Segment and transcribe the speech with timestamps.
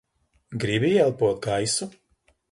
[0.63, 1.89] Gribi ieelpot gaisu?